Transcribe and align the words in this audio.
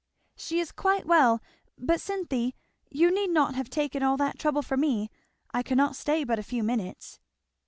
"She 0.35 0.59
is 0.59 0.71
quite 0.71 1.05
well; 1.05 1.43
but 1.77 2.01
Cynthy, 2.01 2.55
you 2.89 3.11
need 3.13 3.29
not 3.29 3.53
have 3.53 3.69
taken 3.69 4.01
all 4.01 4.17
that 4.17 4.39
trouble 4.39 4.63
for 4.63 4.75
me. 4.75 5.11
I 5.53 5.61
cannot 5.61 5.95
stay 5.95 6.23
but 6.23 6.39
a 6.39 6.41
few 6.41 6.63
minutes." 6.63 7.19